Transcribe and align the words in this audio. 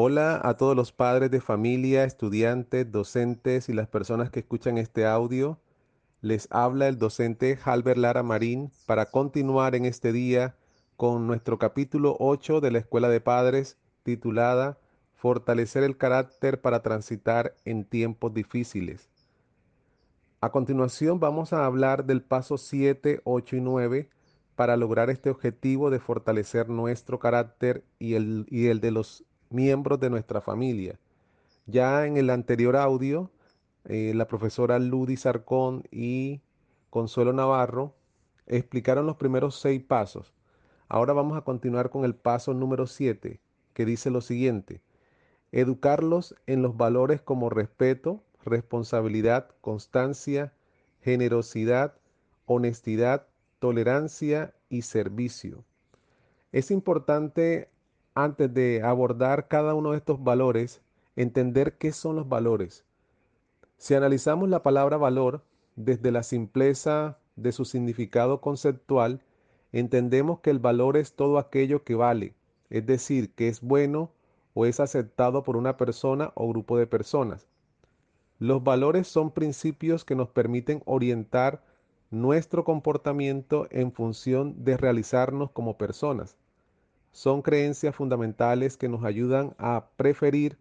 Hola 0.00 0.40
a 0.44 0.56
todos 0.56 0.76
los 0.76 0.92
padres 0.92 1.28
de 1.32 1.40
familia, 1.40 2.04
estudiantes, 2.04 2.92
docentes 2.92 3.68
y 3.68 3.72
las 3.72 3.88
personas 3.88 4.30
que 4.30 4.38
escuchan 4.38 4.78
este 4.78 5.04
audio. 5.04 5.58
Les 6.20 6.46
habla 6.52 6.86
el 6.86 6.98
docente 6.98 7.58
Halber 7.64 7.98
Lara 7.98 8.22
Marín 8.22 8.70
para 8.86 9.06
continuar 9.06 9.74
en 9.74 9.84
este 9.84 10.12
día 10.12 10.54
con 10.96 11.26
nuestro 11.26 11.58
capítulo 11.58 12.16
8 12.20 12.60
de 12.60 12.70
la 12.70 12.78
Escuela 12.78 13.08
de 13.08 13.20
Padres 13.20 13.76
titulada 14.04 14.78
Fortalecer 15.16 15.82
el 15.82 15.96
carácter 15.96 16.60
para 16.60 16.80
transitar 16.80 17.56
en 17.64 17.84
tiempos 17.84 18.32
difíciles. 18.32 19.08
A 20.40 20.52
continuación 20.52 21.18
vamos 21.18 21.52
a 21.52 21.66
hablar 21.66 22.04
del 22.04 22.22
paso 22.22 22.56
7, 22.56 23.20
8 23.24 23.56
y 23.56 23.60
9 23.60 24.08
para 24.54 24.76
lograr 24.76 25.10
este 25.10 25.28
objetivo 25.28 25.90
de 25.90 25.98
fortalecer 25.98 26.68
nuestro 26.68 27.18
carácter 27.18 27.82
y 27.98 28.14
el, 28.14 28.46
y 28.48 28.66
el 28.66 28.80
de 28.80 28.92
los 28.92 29.24
miembros 29.50 30.00
de 30.00 30.10
nuestra 30.10 30.40
familia. 30.40 30.98
Ya 31.66 32.06
en 32.06 32.16
el 32.16 32.30
anterior 32.30 32.76
audio, 32.76 33.30
eh, 33.84 34.12
la 34.14 34.26
profesora 34.26 34.78
Ludi 34.78 35.16
Sarcón 35.16 35.84
y 35.90 36.40
Consuelo 36.90 37.32
Navarro 37.32 37.94
explicaron 38.46 39.06
los 39.06 39.16
primeros 39.16 39.58
seis 39.58 39.82
pasos. 39.82 40.34
Ahora 40.88 41.12
vamos 41.12 41.36
a 41.36 41.42
continuar 41.42 41.90
con 41.90 42.04
el 42.04 42.14
paso 42.14 42.54
número 42.54 42.86
7, 42.86 43.40
que 43.74 43.84
dice 43.84 44.10
lo 44.10 44.22
siguiente. 44.22 44.80
Educarlos 45.52 46.34
en 46.46 46.62
los 46.62 46.76
valores 46.76 47.20
como 47.20 47.50
respeto, 47.50 48.22
responsabilidad, 48.44 49.50
constancia, 49.60 50.54
generosidad, 51.00 51.94
honestidad, 52.46 53.26
tolerancia 53.58 54.54
y 54.70 54.82
servicio. 54.82 55.64
Es 56.52 56.70
importante, 56.70 57.70
antes 58.24 58.52
de 58.52 58.82
abordar 58.82 59.46
cada 59.46 59.74
uno 59.74 59.92
de 59.92 59.98
estos 59.98 60.24
valores, 60.24 60.82
entender 61.14 61.78
qué 61.78 61.92
son 61.92 62.16
los 62.16 62.28
valores. 62.28 62.84
Si 63.76 63.94
analizamos 63.94 64.48
la 64.48 64.64
palabra 64.64 64.96
valor 64.96 65.44
desde 65.76 66.10
la 66.10 66.24
simpleza 66.24 67.18
de 67.36 67.52
su 67.52 67.64
significado 67.64 68.40
conceptual, 68.40 69.22
entendemos 69.70 70.40
que 70.40 70.50
el 70.50 70.58
valor 70.58 70.96
es 70.96 71.14
todo 71.14 71.38
aquello 71.38 71.84
que 71.84 71.94
vale, 71.94 72.34
es 72.70 72.84
decir, 72.86 73.32
que 73.34 73.46
es 73.46 73.60
bueno 73.60 74.10
o 74.52 74.66
es 74.66 74.80
aceptado 74.80 75.44
por 75.44 75.56
una 75.56 75.76
persona 75.76 76.32
o 76.34 76.48
grupo 76.48 76.76
de 76.76 76.88
personas. 76.88 77.46
Los 78.40 78.64
valores 78.64 79.06
son 79.06 79.30
principios 79.30 80.04
que 80.04 80.16
nos 80.16 80.28
permiten 80.28 80.82
orientar 80.86 81.62
nuestro 82.10 82.64
comportamiento 82.64 83.68
en 83.70 83.92
función 83.92 84.64
de 84.64 84.76
realizarnos 84.76 85.52
como 85.52 85.78
personas. 85.78 86.36
Son 87.12 87.42
creencias 87.42 87.94
fundamentales 87.94 88.76
que 88.76 88.88
nos 88.88 89.04
ayudan 89.04 89.54
a 89.58 89.86
preferir, 89.96 90.58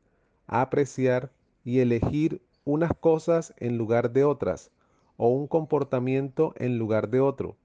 a 0.48 0.62
apreciar 0.62 1.32
y 1.64 1.80
elegir 1.80 2.42
unas 2.66 2.92
cosas 3.00 3.54
en 3.58 3.78
lugar 3.78 4.12
de 4.12 4.24
otras 4.24 4.72
o 5.18 5.30
un 5.30 5.48
comportamiento 5.48 6.54
en 6.58 6.78
lugar 6.78 7.10
de 7.10 7.20
otro. 7.20 7.56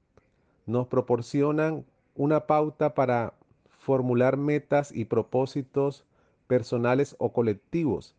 Nos 0.67 0.87
proporcionan 0.89 1.85
una 2.15 2.47
pauta 2.47 2.95
para 2.95 3.35
formular 3.69 4.37
metas 4.37 4.93
y 4.93 5.05
propósitos 5.05 6.05
personales 6.47 7.17
o 7.19 7.33
colectivos. 7.33 8.15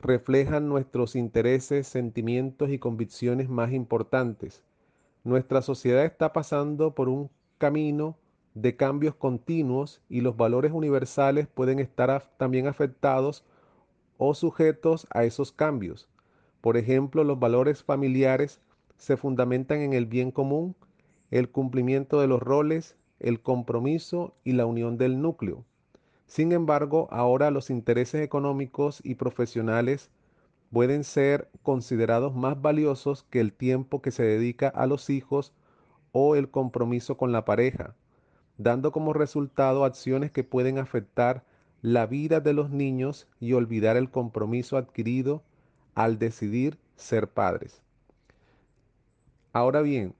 Reflejan 0.00 0.68
nuestros 0.68 1.16
intereses, 1.16 1.86
sentimientos 1.86 2.70
y 2.70 2.78
convicciones 2.78 3.48
más 3.48 3.72
importantes 3.72 4.62
nuestra 5.24 5.62
sociedad 5.62 6.04
está 6.04 6.34
pasando 6.34 6.94
por 6.94 7.08
un 7.08 7.30
camino 7.56 8.14
de 8.54 8.76
cambios 8.76 9.16
continuos 9.16 10.00
y 10.08 10.20
los 10.20 10.36
valores 10.36 10.72
universales 10.72 11.48
pueden 11.48 11.80
estar 11.80 12.30
también 12.36 12.68
afectados 12.68 13.44
o 14.16 14.34
sujetos 14.34 15.06
a 15.10 15.24
esos 15.24 15.52
cambios. 15.52 16.08
Por 16.60 16.76
ejemplo, 16.76 17.24
los 17.24 17.38
valores 17.38 17.82
familiares 17.82 18.60
se 18.96 19.16
fundamentan 19.16 19.80
en 19.80 19.92
el 19.92 20.06
bien 20.06 20.30
común, 20.30 20.76
el 21.30 21.50
cumplimiento 21.50 22.20
de 22.20 22.28
los 22.28 22.40
roles, 22.40 22.96
el 23.18 23.40
compromiso 23.40 24.34
y 24.44 24.52
la 24.52 24.66
unión 24.66 24.98
del 24.98 25.20
núcleo. 25.20 25.64
Sin 26.26 26.52
embargo, 26.52 27.08
ahora 27.10 27.50
los 27.50 27.70
intereses 27.70 28.22
económicos 28.22 29.00
y 29.04 29.16
profesionales 29.16 30.10
pueden 30.72 31.04
ser 31.04 31.50
considerados 31.62 32.34
más 32.34 32.60
valiosos 32.60 33.24
que 33.24 33.40
el 33.40 33.52
tiempo 33.52 34.00
que 34.00 34.10
se 34.10 34.22
dedica 34.22 34.68
a 34.68 34.86
los 34.86 35.10
hijos 35.10 35.52
o 36.12 36.36
el 36.36 36.50
compromiso 36.50 37.16
con 37.16 37.32
la 37.32 37.44
pareja, 37.44 37.94
dando 38.58 38.92
como 38.92 39.12
resultado 39.12 39.84
acciones 39.84 40.30
que 40.30 40.44
pueden 40.44 40.78
afectar 40.78 41.44
la 41.82 42.06
vida 42.06 42.40
de 42.40 42.52
los 42.52 42.70
niños 42.70 43.28
y 43.40 43.52
olvidar 43.52 43.96
el 43.96 44.10
compromiso 44.10 44.76
adquirido 44.76 45.42
al 45.94 46.18
decidir 46.18 46.78
ser 46.96 47.28
padres. 47.28 47.82
Ahora 49.52 49.82
bien, 49.82 50.14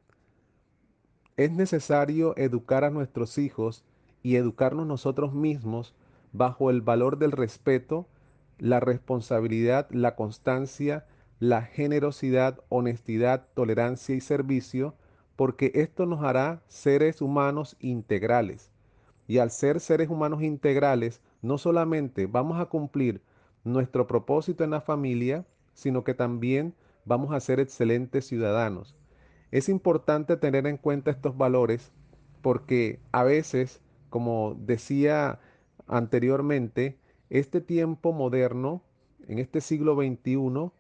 es 1.37 1.51
necesario 1.51 2.37
educar 2.37 2.85
a 2.85 2.91
nuestros 2.91 3.39
hijos 3.39 3.85
y 4.23 4.37
educarnos 4.37 4.87
nosotros 4.87 5.35
mismos 5.35 5.95
bajo 6.33 6.71
el 6.71 6.81
valor 6.83 7.19
del 7.19 7.33
respeto 7.33 8.07
la 8.59 8.81
responsabilidad, 8.81 9.89
la 9.91 10.15
constancia, 10.15 11.07
la 11.41 11.63
generosidad, 11.63 12.61
honestidad, 12.69 13.47
tolerancia 13.55 14.15
y 14.15 14.21
servicio, 14.21 14.95
porque 15.37 15.73
esto 15.75 16.07
nos 16.07 16.23
hará 16.23 16.63
seres 16.69 17.21
humanos 17.21 17.77
integrales. 17.81 18.71
Y 19.27 19.39
al 19.39 19.51
ser 19.51 19.81
seres 19.81 20.09
humanos 20.09 20.43
integrales, 20.43 21.21
no 21.43 21.59
solamente 21.59 22.27
vamos 22.27 22.61
a 22.61 22.67
cumplir 22.67 23.23
nuestro 23.65 24.07
propósito 24.07 24.65
en 24.65 24.71
la 24.71 24.81
familia, 24.81 25.47
sino 25.73 26.05
que 26.05 26.15
también 26.15 26.75
vamos 27.05 27.33
a 27.35 27.41
ser 27.41 27.61
excelentes 27.61 28.27
ciudadanos. 28.27 28.95
Es 29.51 29.69
importante 29.69 30.37
tener 30.37 30.67
en 30.67 30.77
cuenta 30.77 31.11
estos 31.11 31.37
valores 31.37 31.93
porque 32.43 33.01
a 33.13 33.25
veces, 33.25 33.81
como 34.11 34.57
decía 34.59 35.41
anteriormente, 35.87 36.99
este 37.31 37.61
tiempo 37.61 38.13
moderno, 38.13 38.83
en 39.27 39.39
este 39.39 39.61
siglo 39.61 39.97
XXI, 39.97 40.71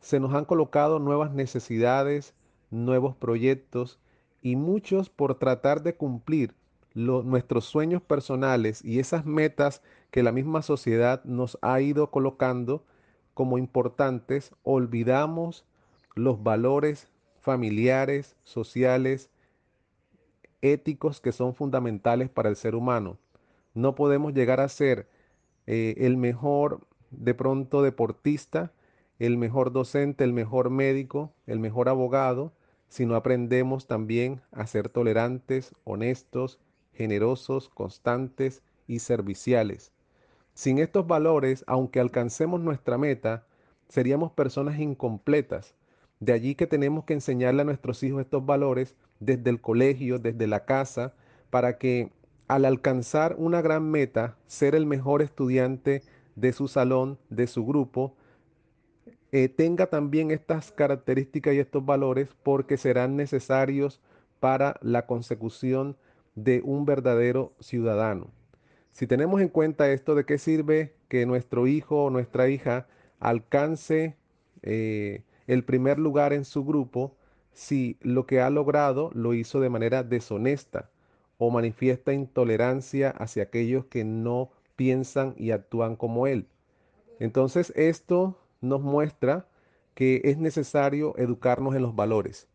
se 0.00 0.20
nos 0.20 0.34
han 0.34 0.44
colocado 0.44 1.00
nuevas 1.00 1.32
necesidades, 1.32 2.34
nuevos 2.70 3.16
proyectos 3.16 3.98
y 4.42 4.56
muchos 4.56 5.10
por 5.10 5.34
tratar 5.36 5.82
de 5.82 5.94
cumplir 5.94 6.54
nuestros 6.94 7.64
sueños 7.64 8.02
personales 8.02 8.84
y 8.84 8.98
esas 8.98 9.24
metas 9.24 9.82
que 10.10 10.22
la 10.22 10.32
misma 10.32 10.62
sociedad 10.62 11.22
nos 11.24 11.58
ha 11.62 11.80
ido 11.80 12.10
colocando 12.10 12.84
como 13.34 13.58
importantes, 13.58 14.52
olvidamos 14.64 15.64
los 16.16 16.42
valores 16.42 17.08
familiares, 17.40 18.36
sociales, 18.42 19.30
éticos 20.60 21.20
que 21.20 21.30
son 21.30 21.54
fundamentales 21.54 22.28
para 22.28 22.48
el 22.48 22.56
ser 22.56 22.74
humano. 22.74 23.16
No 23.74 23.94
podemos 23.94 24.34
llegar 24.34 24.60
a 24.60 24.68
ser 24.68 25.08
eh, 25.66 25.94
el 25.98 26.16
mejor 26.16 26.80
de 27.10 27.34
pronto 27.34 27.82
deportista, 27.82 28.72
el 29.18 29.36
mejor 29.36 29.72
docente, 29.72 30.24
el 30.24 30.32
mejor 30.32 30.70
médico, 30.70 31.32
el 31.46 31.60
mejor 31.60 31.88
abogado, 31.88 32.52
si 32.88 33.06
no 33.06 33.16
aprendemos 33.16 33.86
también 33.86 34.40
a 34.52 34.66
ser 34.66 34.88
tolerantes, 34.88 35.74
honestos, 35.84 36.58
generosos, 36.92 37.68
constantes 37.68 38.62
y 38.86 38.98
serviciales. 39.00 39.92
Sin 40.54 40.78
estos 40.78 41.06
valores, 41.06 41.62
aunque 41.66 42.00
alcancemos 42.00 42.60
nuestra 42.60 42.98
meta, 42.98 43.46
seríamos 43.88 44.32
personas 44.32 44.80
incompletas. 44.80 45.74
De 46.20 46.32
allí 46.32 46.54
que 46.54 46.66
tenemos 46.66 47.04
que 47.04 47.14
enseñarle 47.14 47.62
a 47.62 47.64
nuestros 47.64 48.02
hijos 48.02 48.22
estos 48.22 48.44
valores 48.44 48.96
desde 49.20 49.50
el 49.50 49.60
colegio, 49.60 50.18
desde 50.18 50.46
la 50.46 50.64
casa, 50.64 51.14
para 51.50 51.78
que 51.78 52.10
al 52.48 52.64
alcanzar 52.64 53.36
una 53.38 53.62
gran 53.62 53.90
meta, 53.90 54.36
ser 54.46 54.74
el 54.74 54.86
mejor 54.86 55.22
estudiante 55.22 56.02
de 56.34 56.52
su 56.52 56.66
salón, 56.66 57.18
de 57.28 57.46
su 57.46 57.64
grupo, 57.64 58.16
eh, 59.32 59.48
tenga 59.48 59.86
también 59.86 60.30
estas 60.30 60.72
características 60.72 61.54
y 61.54 61.58
estos 61.58 61.84
valores 61.84 62.28
porque 62.42 62.76
serán 62.76 63.16
necesarios 63.16 64.00
para 64.40 64.78
la 64.82 65.06
consecución 65.06 65.96
de 66.34 66.60
un 66.64 66.84
verdadero 66.84 67.52
ciudadano. 67.60 68.30
Si 68.92 69.06
tenemos 69.06 69.40
en 69.40 69.48
cuenta 69.48 69.90
esto, 69.90 70.14
¿de 70.14 70.24
qué 70.24 70.38
sirve 70.38 70.94
que 71.08 71.26
nuestro 71.26 71.66
hijo 71.66 72.04
o 72.04 72.10
nuestra 72.10 72.48
hija 72.48 72.86
alcance 73.20 74.16
eh, 74.62 75.22
el 75.46 75.64
primer 75.64 75.98
lugar 75.98 76.32
en 76.32 76.44
su 76.44 76.64
grupo 76.64 77.16
si 77.52 77.96
lo 78.00 78.26
que 78.26 78.40
ha 78.40 78.50
logrado 78.50 79.10
lo 79.14 79.34
hizo 79.34 79.60
de 79.60 79.70
manera 79.70 80.02
deshonesta? 80.02 80.90
o 81.38 81.50
manifiesta 81.50 82.12
intolerancia 82.12 83.10
hacia 83.10 83.44
aquellos 83.44 83.86
que 83.86 84.04
no 84.04 84.50
piensan 84.76 85.34
y 85.38 85.52
actúan 85.52 85.96
como 85.96 86.26
él. 86.26 86.46
Entonces 87.20 87.72
esto 87.76 88.36
nos 88.60 88.80
muestra 88.80 89.46
que 89.94 90.20
es 90.24 90.38
necesario 90.38 91.16
educarnos 91.16 91.74
en 91.74 91.82
los 91.82 91.94
valores. 91.94 92.48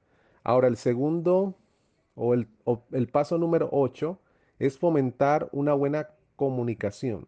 Ahora 0.43 0.67
el 0.67 0.77
segundo 0.77 1.55
o 2.15 2.33
el, 2.33 2.47
el 2.91 3.07
paso 3.07 3.37
número 3.37 3.69
8 3.71 4.19
es 4.59 4.77
fomentar 4.77 5.49
una 5.51 5.73
buena 5.73 6.09
comunicación. 6.35 7.27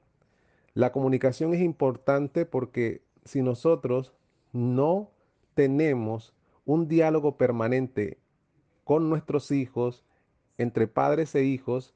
La 0.73 0.91
comunicación 0.91 1.53
es 1.53 1.61
importante 1.61 2.45
porque 2.45 3.01
si 3.23 3.41
nosotros 3.41 4.13
no 4.53 5.11
tenemos 5.53 6.33
un 6.65 6.87
diálogo 6.87 7.37
permanente 7.37 8.17
con 8.83 9.09
nuestros 9.09 9.51
hijos, 9.51 10.03
entre 10.57 10.87
padres 10.87 11.33
e 11.35 11.43
hijos, 11.43 11.93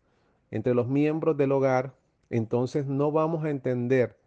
entre 0.51 0.73
los 0.73 0.87
miembros 0.87 1.37
del 1.37 1.51
hogar, 1.51 1.95
entonces 2.29 2.85
no 2.87 3.11
vamos 3.11 3.43
a 3.43 3.49
entender 3.49 4.17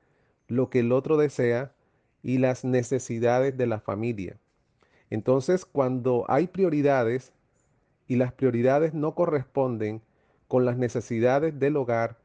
lo 0.49 0.71
que 0.71 0.81
el 0.81 0.93
otro 0.93 1.17
desea 1.17 1.73
y 2.23 2.39
las 2.39 2.65
necesidades 2.65 3.57
de 3.57 3.67
la 3.67 3.81
familia. 3.81 4.37
Entonces, 5.11 5.65
cuando 5.65 6.25
hay 6.29 6.47
prioridades 6.47 7.33
y 8.07 8.17
las 8.17 8.33
prioridades 8.33 8.95
no 8.95 9.15
corresponden 9.15 10.03
con 10.49 10.65
las 10.65 10.77
necesidades 10.77 11.59
del 11.59 11.77
hogar, 11.77 12.19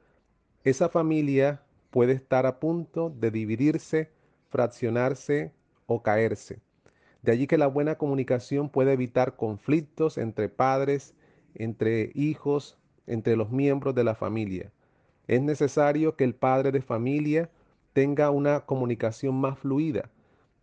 esa 0.64 0.90
familia 0.90 1.62
puede 1.90 2.14
estar 2.14 2.46
a 2.46 2.60
punto 2.60 3.10
de 3.10 3.32
dividirse, 3.32 4.10
fraccionarse 4.50 5.52
o 5.86 6.04
caerse. 6.04 6.60
De 7.22 7.32
allí 7.32 7.48
que 7.48 7.58
la 7.58 7.68
buena 7.68 7.96
comunicación 7.96 8.70
puede 8.70 8.94
evitar 8.94 9.36
conflictos 9.36 10.18
entre 10.18 10.50
padres, 10.50 11.14
entre 11.56 12.12
hijos, 12.14 12.78
entre 13.08 13.36
los 13.36 13.52
miembros 13.52 13.96
de 13.96 14.04
la 14.04 14.16
familia. 14.16 14.72
Es 15.28 15.42
necesario 15.42 16.16
que 16.16 16.24
el 16.24 16.36
padre 16.36 16.72
de 16.72 16.82
familia 16.82 17.50
tenga 17.98 18.30
una 18.30 18.60
comunicación 18.60 19.42
más 19.42 19.58
fluida. 19.58 20.12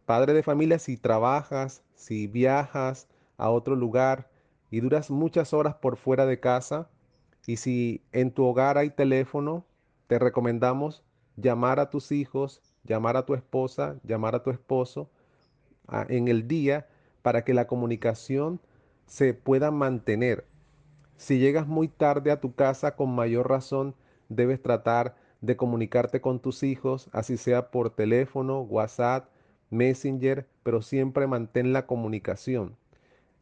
Padre 0.07 0.35
de 0.35 0.45
familia, 0.45 0.79
si 0.79 0.97
trabajas, 0.97 1.83
si 1.97 2.29
viajas 2.29 3.09
a 3.39 3.51
otro 3.51 3.75
lugar 3.75 4.31
y 4.71 4.79
duras 4.79 5.11
muchas 5.11 5.53
horas 5.53 5.75
por 5.75 5.97
fuera 5.97 6.27
de 6.27 6.39
casa, 6.39 6.89
y 7.45 7.57
si 7.57 8.05
en 8.13 8.31
tu 8.31 8.45
hogar 8.45 8.79
hay 8.79 8.91
teléfono, 8.91 9.65
te 10.07 10.21
recomendamos 10.21 11.03
llamar 11.35 11.81
a 11.81 11.91
tus 11.91 12.13
hijos, 12.13 12.63
llamar 12.85 13.17
a 13.17 13.27
tu 13.27 13.35
esposa, 13.35 13.97
llamar 14.05 14.37
a 14.37 14.45
tu 14.45 14.51
esposo 14.51 15.11
en 16.09 16.29
el 16.29 16.47
día 16.47 16.87
para 17.23 17.43
que 17.43 17.53
la 17.53 17.67
comunicación 17.67 18.61
se 19.07 19.35
pueda 19.35 19.73
mantener. 19.73 20.47
Si 21.17 21.41
llegas 21.41 21.67
muy 21.67 21.89
tarde 21.89 22.31
a 22.31 22.41
tu 22.41 22.55
casa, 22.55 22.95
con 22.95 23.13
mayor 23.13 23.49
razón 23.51 23.97
debes 24.29 24.63
tratar 24.63 25.24
de 25.45 25.57
comunicarte 25.57 26.21
con 26.21 26.41
tus 26.41 26.63
hijos, 26.63 27.09
así 27.13 27.37
sea 27.37 27.71
por 27.71 27.91
teléfono, 27.91 28.61
WhatsApp, 28.63 29.29
Messenger, 29.71 30.47
pero 30.63 30.81
siempre 30.81 31.27
mantén 31.27 31.73
la 31.73 31.87
comunicación. 31.87 32.77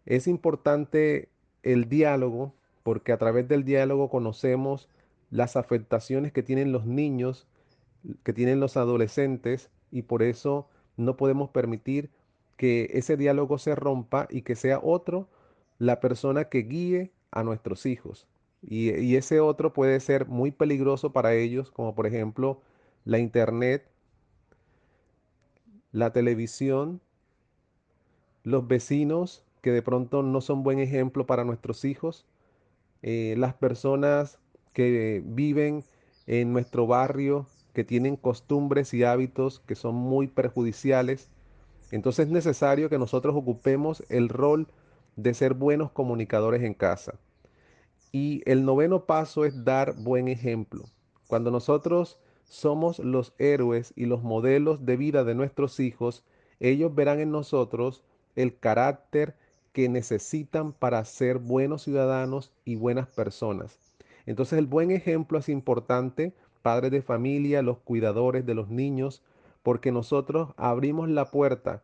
Es 0.04 0.26
importante 0.26 1.28
el 1.62 1.88
diálogo 1.88 2.54
porque 2.82 3.12
a 3.12 3.18
través 3.18 3.46
del 3.46 3.64
diálogo 3.64 4.10
conocemos 4.10 4.88
las 5.30 5.56
afectaciones 5.56 6.32
que 6.32 6.42
tienen 6.42 6.72
los 6.72 6.86
niños, 6.86 7.46
que 8.24 8.32
tienen 8.32 8.58
los 8.58 8.76
adolescentes 8.76 9.70
y 9.92 10.02
por 10.02 10.24
eso 10.24 10.68
no 10.96 11.16
podemos 11.16 11.50
permitir 11.50 12.10
que 12.56 12.90
ese 12.94 13.16
diálogo 13.16 13.58
se 13.58 13.76
rompa 13.76 14.26
y 14.28 14.42
que 14.42 14.56
sea 14.56 14.80
otro 14.82 15.28
la 15.78 16.00
persona 16.00 16.48
que 16.48 16.62
guíe 16.62 17.12
a 17.30 17.44
nuestros 17.44 17.86
hijos. 17.86 18.26
Y, 18.62 19.16
ese 19.16 19.40
otro 19.40 19.72
puede 19.72 19.98
ser 20.00 20.26
muy 20.26 20.50
peligroso 20.52 21.12
para 21.12 21.34
ellos, 21.34 21.70
como 21.70 21.94
por 21.94 22.06
ejemplo 22.06 22.60
la 23.04 23.18
internet, 23.18 23.84
la 25.90 26.12
televisión, 26.12 27.00
los 28.44 28.66
vecinos 28.66 29.44
que 29.62 29.72
de 29.72 29.82
pronto 29.82 30.22
no 30.22 30.40
son 30.40 30.62
buen 30.62 30.78
ejemplo 30.78 31.26
para 31.26 31.44
nuestros 31.44 31.84
hijos, 31.84 32.24
eh, 33.02 33.34
las 33.38 33.54
personas 33.54 34.38
que 34.72 35.22
viven 35.24 35.84
en 36.26 36.52
nuestro 36.52 36.86
barrio, 36.86 37.46
que 37.74 37.84
tienen 37.84 38.16
costumbres 38.16 38.94
y 38.94 39.04
hábitos 39.04 39.60
que 39.60 39.74
son 39.74 39.94
muy 39.94 40.28
perjudiciales. 40.28 41.30
Entonces 41.90 42.26
es 42.26 42.32
necesario 42.32 42.88
que 42.88 42.98
nosotros 42.98 43.34
ocupemos 43.36 44.04
el 44.08 44.28
rol 44.28 44.68
de 45.16 45.34
ser 45.34 45.54
buenos 45.54 45.90
comunicadores 45.92 46.62
en 46.62 46.74
casa. 46.74 47.18
Y 48.12 48.42
el 48.44 48.64
noveno 48.64 49.06
paso 49.06 49.46
es 49.46 49.64
dar 49.64 49.94
buen 49.96 50.28
ejemplo. 50.28 50.84
Cuando 51.26 51.50
nosotros 51.50 52.18
somos 52.44 52.98
los 52.98 53.32
héroes 53.38 53.94
y 53.96 54.04
los 54.04 54.22
modelos 54.22 54.84
de 54.84 54.98
vida 54.98 55.24
de 55.24 55.34
nuestros 55.34 55.80
hijos, 55.80 56.22
ellos 56.60 56.94
verán 56.94 57.20
en 57.20 57.30
nosotros 57.30 58.04
el 58.36 58.58
carácter 58.58 59.34
que 59.72 59.88
necesitan 59.88 60.74
para 60.74 61.02
ser 61.06 61.38
buenos 61.38 61.82
ciudadanos 61.82 62.52
y 62.66 62.76
buenas 62.76 63.08
personas. 63.08 63.78
Entonces 64.26 64.58
el 64.58 64.66
buen 64.66 64.90
ejemplo 64.90 65.38
es 65.38 65.48
importante, 65.48 66.34
padres 66.60 66.92
de 66.92 67.00
familia, 67.02 67.62
los 67.62 67.78
cuidadores 67.78 68.44
de 68.44 68.54
los 68.54 68.68
niños, 68.68 69.22
porque 69.62 69.90
nosotros 69.90 70.50
abrimos 70.56 71.08
la 71.08 71.30
puerta 71.30 71.82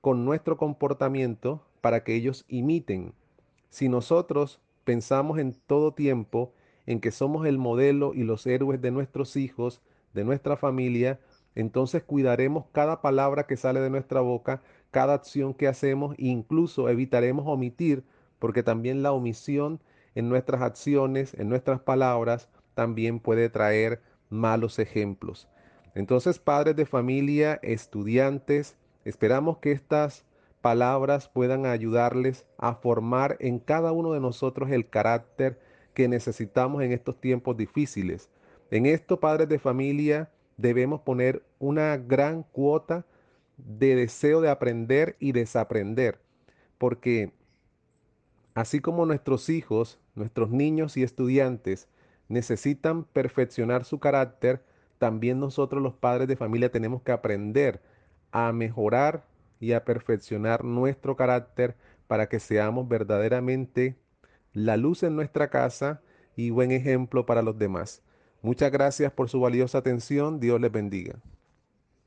con 0.00 0.24
nuestro 0.24 0.56
comportamiento 0.56 1.60
para 1.80 2.04
que 2.04 2.14
ellos 2.14 2.44
imiten. 2.48 3.12
Si 3.68 3.88
nosotros 3.88 4.60
pensamos 4.84 5.38
en 5.38 5.54
todo 5.66 5.92
tiempo 5.94 6.52
en 6.86 7.00
que 7.00 7.10
somos 7.10 7.46
el 7.46 7.58
modelo 7.58 8.14
y 8.14 8.24
los 8.24 8.46
héroes 8.46 8.80
de 8.80 8.90
nuestros 8.90 9.36
hijos, 9.36 9.80
de 10.12 10.24
nuestra 10.24 10.56
familia, 10.56 11.20
entonces 11.54 12.02
cuidaremos 12.02 12.66
cada 12.72 13.00
palabra 13.00 13.46
que 13.46 13.56
sale 13.56 13.80
de 13.80 13.90
nuestra 13.90 14.20
boca, 14.20 14.62
cada 14.90 15.14
acción 15.14 15.54
que 15.54 15.68
hacemos, 15.68 16.14
incluso 16.18 16.88
evitaremos 16.88 17.46
omitir, 17.46 18.04
porque 18.38 18.62
también 18.62 19.02
la 19.02 19.12
omisión 19.12 19.80
en 20.14 20.28
nuestras 20.28 20.62
acciones, 20.62 21.34
en 21.34 21.48
nuestras 21.48 21.80
palabras, 21.80 22.48
también 22.74 23.20
puede 23.20 23.48
traer 23.50 24.00
malos 24.28 24.78
ejemplos. 24.78 25.48
Entonces, 25.94 26.38
padres 26.38 26.76
de 26.76 26.86
familia, 26.86 27.58
estudiantes, 27.62 28.76
esperamos 29.04 29.58
que 29.58 29.72
estas 29.72 30.24
palabras 30.60 31.28
puedan 31.28 31.66
ayudarles 31.66 32.46
a 32.58 32.74
formar 32.74 33.36
en 33.40 33.58
cada 33.58 33.92
uno 33.92 34.12
de 34.12 34.20
nosotros 34.20 34.70
el 34.70 34.88
carácter 34.88 35.58
que 35.94 36.08
necesitamos 36.08 36.82
en 36.82 36.92
estos 36.92 37.20
tiempos 37.20 37.56
difíciles. 37.56 38.30
En 38.70 38.86
esto, 38.86 39.20
padres 39.20 39.48
de 39.48 39.58
familia, 39.58 40.30
debemos 40.56 41.00
poner 41.00 41.42
una 41.58 41.96
gran 41.96 42.42
cuota 42.42 43.04
de 43.56 43.96
deseo 43.96 44.40
de 44.40 44.50
aprender 44.50 45.16
y 45.18 45.32
desaprender, 45.32 46.20
porque 46.78 47.32
así 48.54 48.80
como 48.80 49.06
nuestros 49.06 49.48
hijos, 49.48 49.98
nuestros 50.14 50.50
niños 50.50 50.96
y 50.96 51.02
estudiantes 51.02 51.88
necesitan 52.28 53.04
perfeccionar 53.04 53.84
su 53.84 53.98
carácter, 53.98 54.62
también 54.98 55.40
nosotros 55.40 55.82
los 55.82 55.94
padres 55.94 56.28
de 56.28 56.36
familia 56.36 56.70
tenemos 56.70 57.02
que 57.02 57.12
aprender 57.12 57.80
a 58.32 58.52
mejorar 58.52 59.24
y 59.60 59.72
a 59.72 59.84
perfeccionar 59.84 60.64
nuestro 60.64 61.14
carácter 61.14 61.76
para 62.08 62.28
que 62.28 62.40
seamos 62.40 62.88
verdaderamente 62.88 63.96
la 64.52 64.76
luz 64.76 65.04
en 65.04 65.14
nuestra 65.14 65.50
casa 65.50 66.02
y 66.34 66.50
buen 66.50 66.72
ejemplo 66.72 67.26
para 67.26 67.42
los 67.42 67.58
demás. 67.58 68.02
Muchas 68.42 68.72
gracias 68.72 69.12
por 69.12 69.28
su 69.28 69.38
valiosa 69.40 69.78
atención. 69.78 70.40
Dios 70.40 70.60
les 70.60 70.72
bendiga. 70.72 71.20